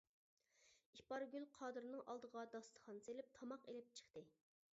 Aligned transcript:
ئىپارگۈل 0.99 1.45
قادىرنىڭ 1.59 2.01
ئالدىغا 2.07 2.47
داستىخان 2.57 3.03
سېلىپ 3.09 3.31
تاماق 3.37 3.69
ئېلىپ 3.71 3.95
چىقتى. 4.01 4.27